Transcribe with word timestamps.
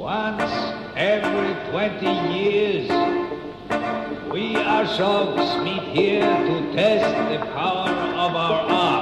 Once 0.00 0.50
every 0.96 1.52
20 1.72 2.06
years, 2.32 2.88
we 4.32 4.54
Arshogs 4.54 5.62
meet 5.62 5.82
here 5.94 6.22
to 6.22 6.72
test 6.72 7.04
the 7.30 7.46
power 7.52 7.90
of 7.90 8.34
our 8.34 8.60
art. 8.70 8.99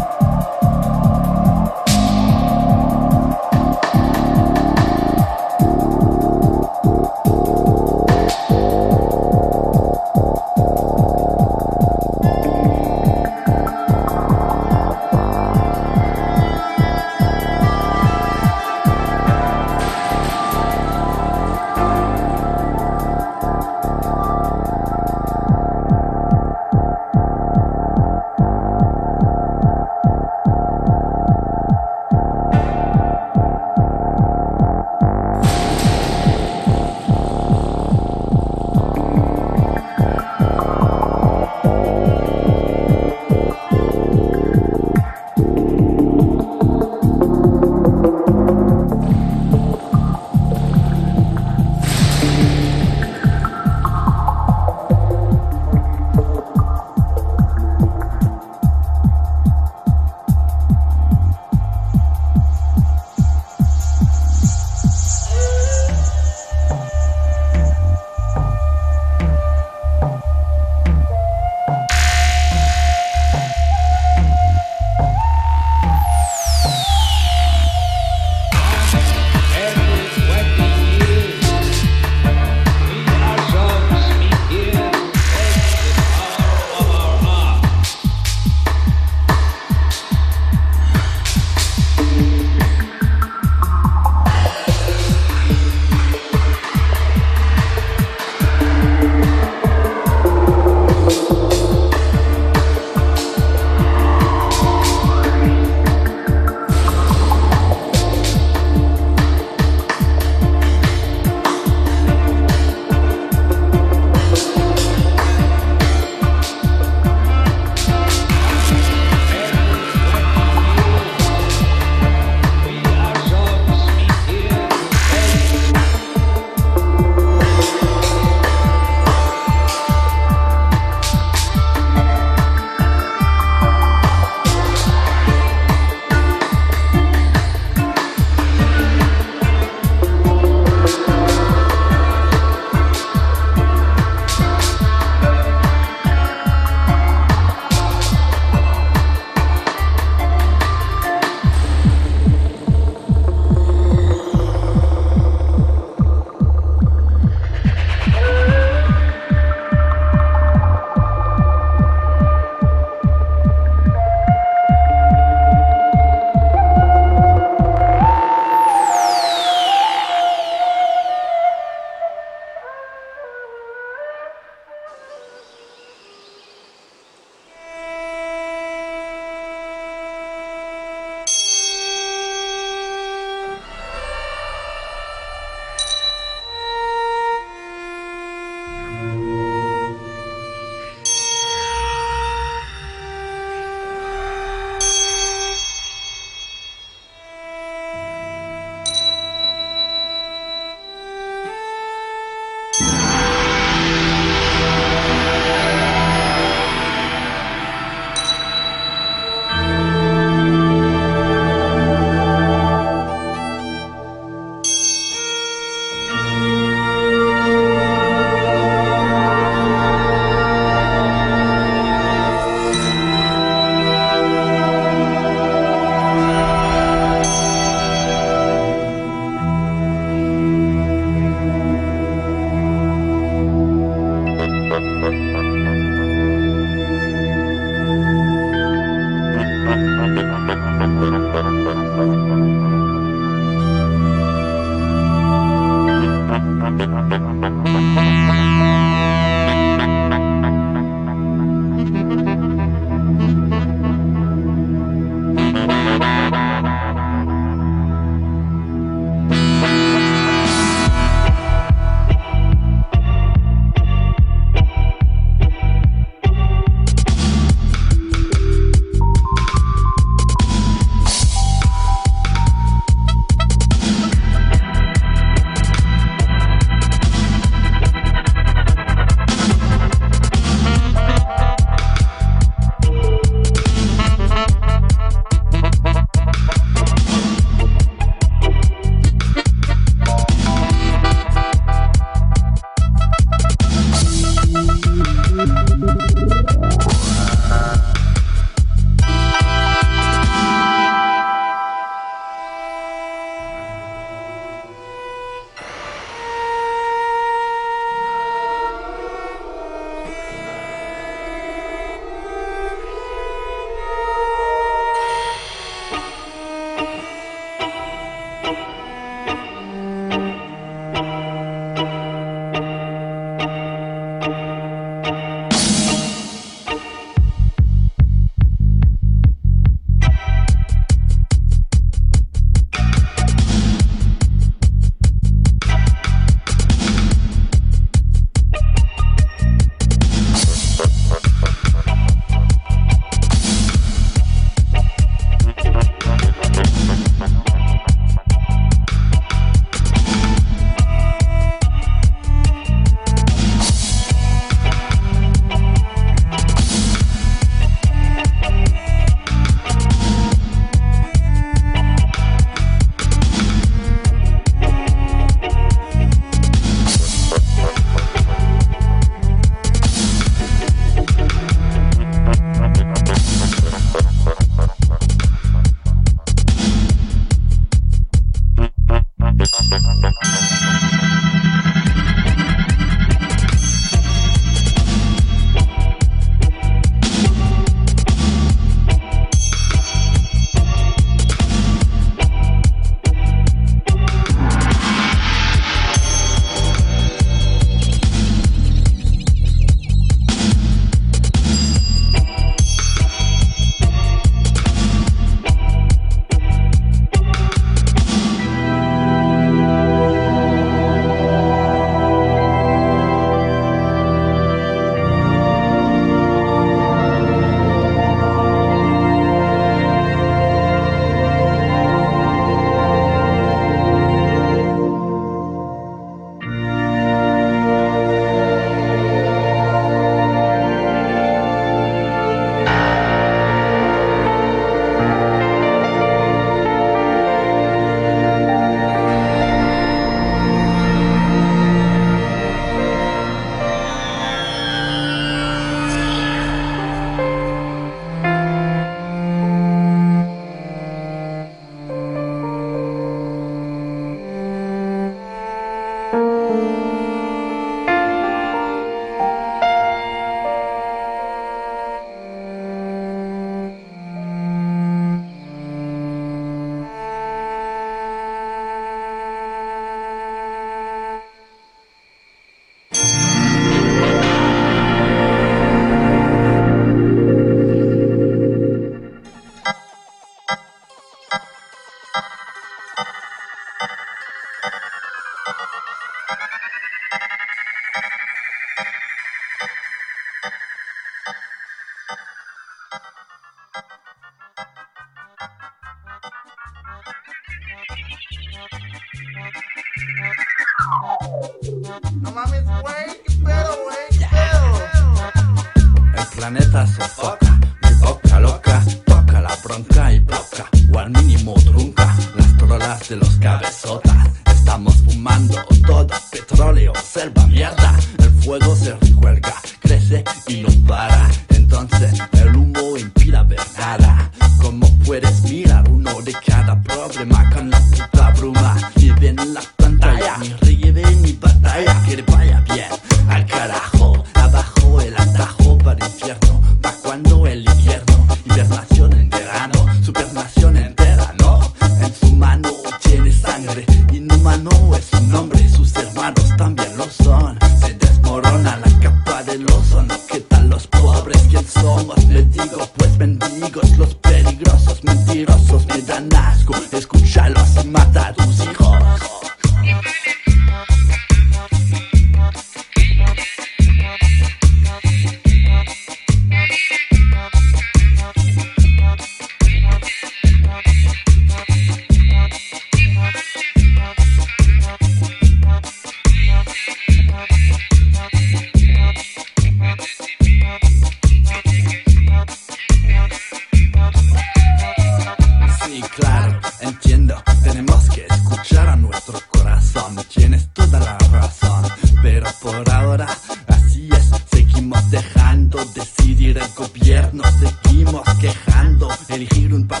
Elegir 599.41 599.73
un 599.73 599.87
partido. 599.87 600.00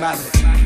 No 0.00 0.57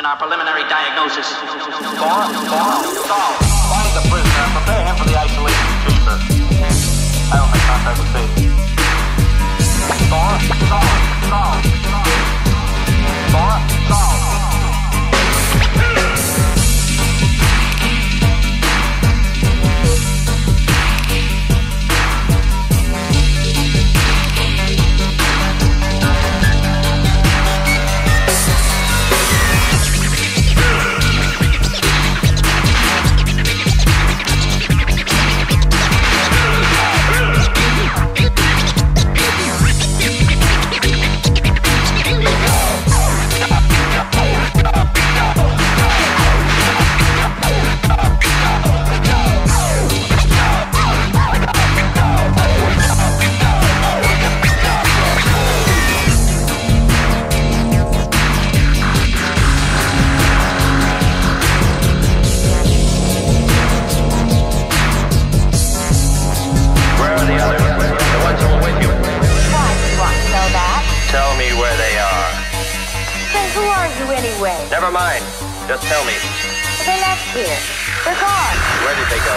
in 0.00 0.06
upper 0.06 0.26
limit. 0.26 0.39
They're 78.04 78.16
gone. 78.16 78.56
Where 78.80 78.96
did 78.96 79.08
they 79.12 79.20
go? 79.28 79.36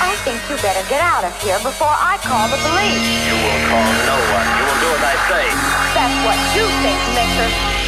I 0.00 0.16
think 0.24 0.40
you 0.48 0.56
better 0.64 0.82
get 0.88 1.00
out 1.00 1.24
of 1.24 1.32
here 1.42 1.58
before 1.60 1.92
I 1.92 2.16
call 2.24 2.48
the 2.48 2.56
police. 2.56 3.04
You 3.28 3.36
will 3.36 3.60
call 3.68 3.88
no 4.08 4.16
one. 4.32 4.48
You 4.56 4.64
will 4.64 4.80
do 4.80 4.88
as 4.96 5.04
I 5.04 5.16
say. 5.28 5.44
That's 5.92 6.16
what 6.24 6.38
you 6.56 6.64
think, 6.80 7.00
Mister. 7.12 7.83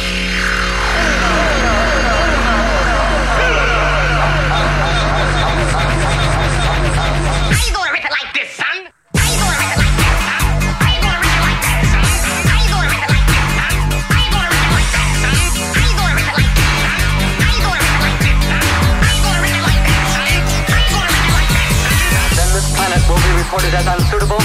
unsuitable, 24.07 24.39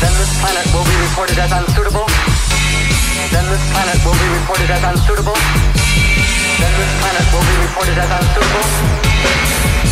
then 0.00 0.12
this 0.16 0.40
planet 0.40 0.64
will 0.72 0.84
be 0.84 0.96
reported 1.04 1.38
as 1.38 1.52
unsuitable, 1.52 2.06
then 3.30 3.44
this 3.52 3.60
planet 3.72 4.00
will 4.06 4.16
be 4.16 4.28
reported 4.40 4.70
as 4.70 4.82
unsuitable, 4.84 5.36
then 6.56 6.72
this 6.80 6.92
planet 6.96 7.26
will 7.28 7.44
be 7.44 7.56
reported 7.68 7.98
as 7.98 8.10
unsuitable. 8.10 9.87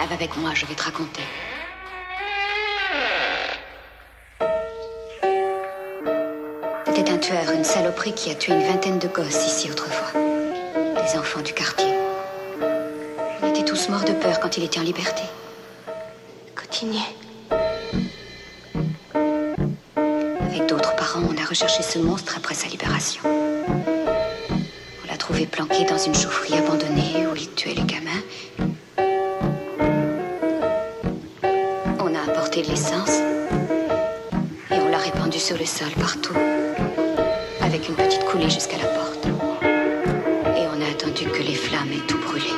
cave 0.00 0.12
avec 0.12 0.36
de 32.56 32.62
l'essence 32.68 33.20
et 34.70 34.80
on 34.80 34.88
l'a 34.88 34.98
répandu 34.98 35.38
sur 35.38 35.56
le 35.56 35.64
sol 35.64 35.90
partout, 36.00 36.34
avec 37.60 37.88
une 37.88 37.94
petite 37.94 38.24
coulée 38.24 38.50
jusqu'à 38.50 38.76
la 38.78 38.86
porte. 38.86 39.26
Et 40.56 40.66
on 40.74 40.80
a 40.82 40.90
attendu 40.90 41.26
que 41.26 41.42
les 41.42 41.54
flammes 41.54 41.92
aient 41.92 42.06
tout 42.08 42.18
brûlé. 42.18 42.50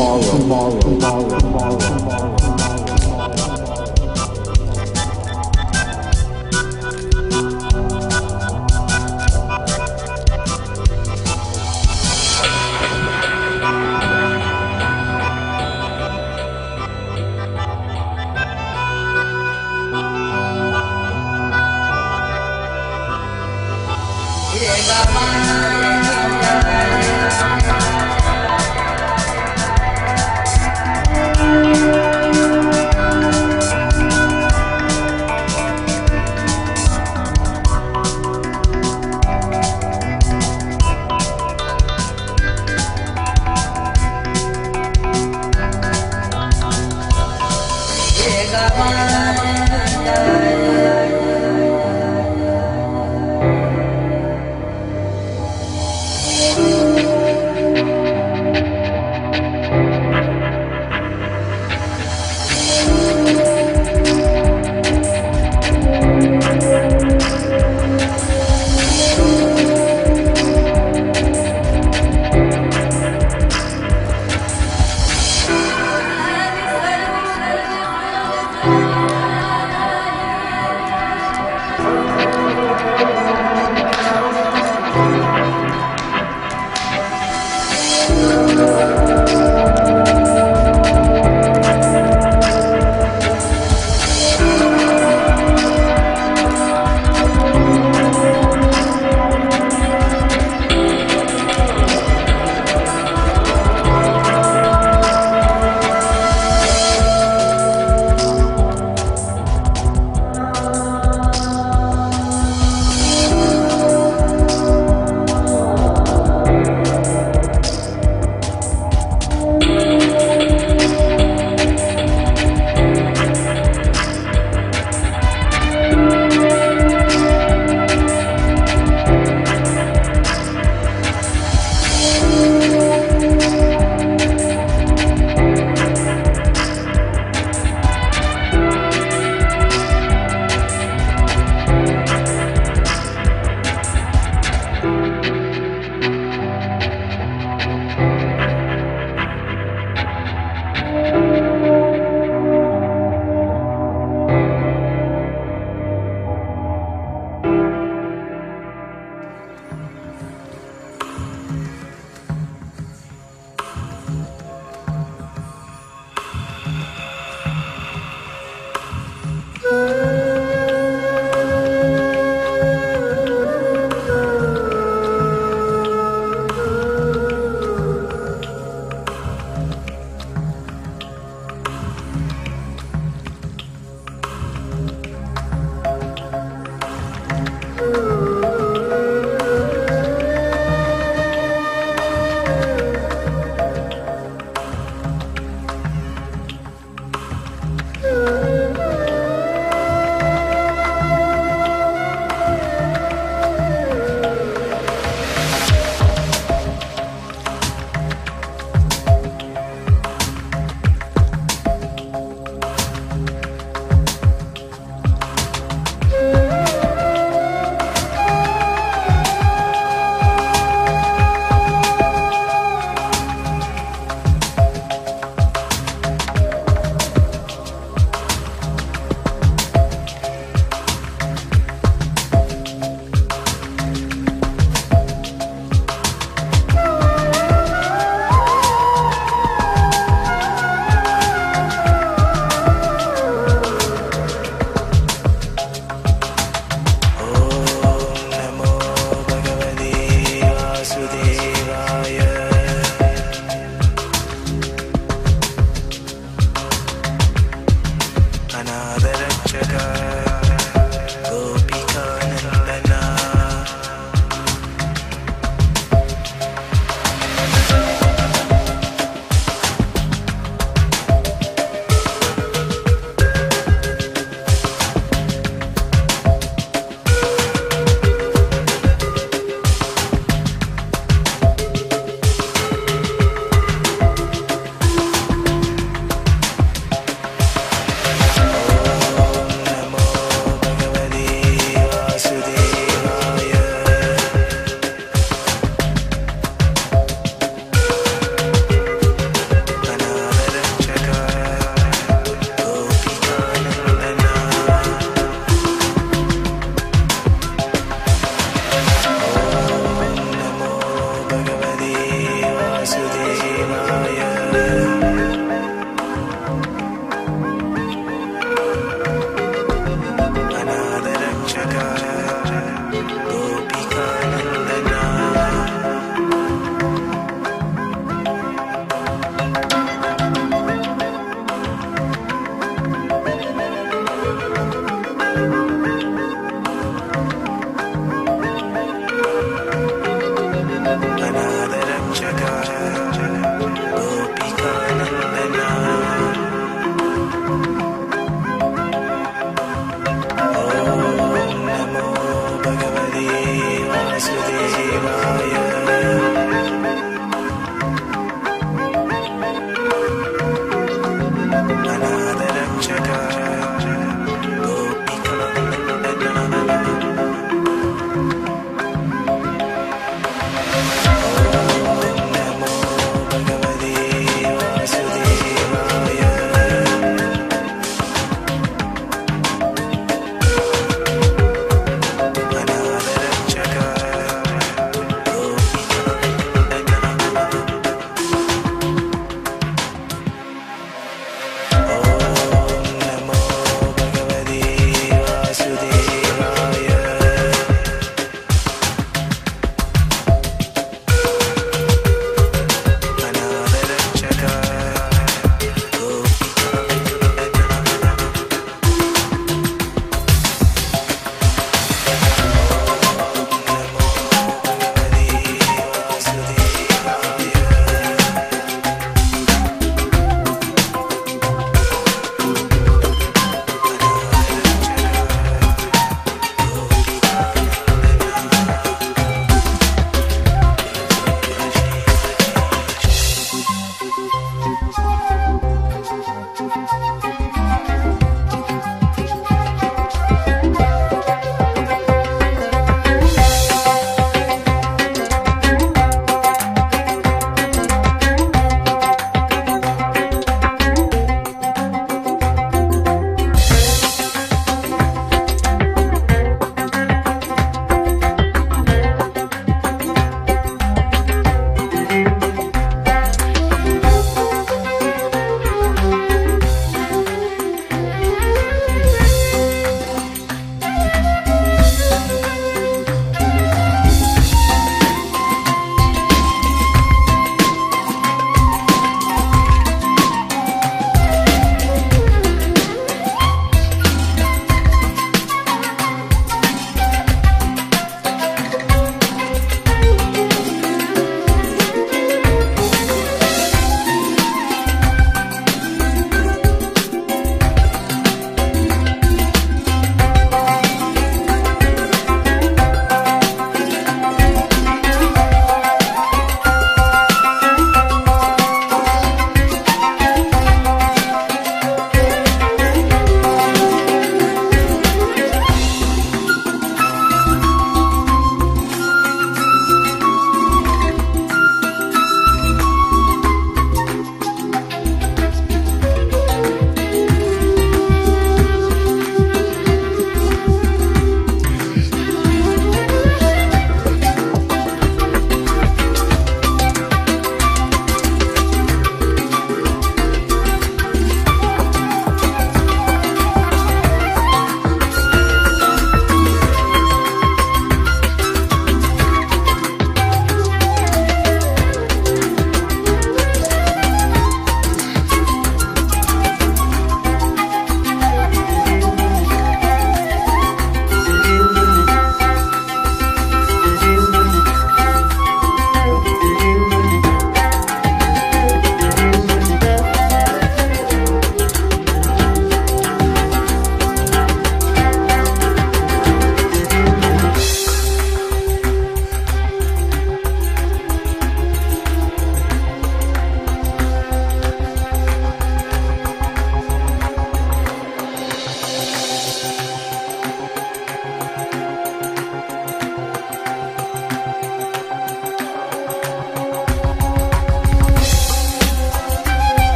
Tomorrow. 0.00 0.22
Tomorrow. 0.22 0.80
Tomorrow. 0.80 1.49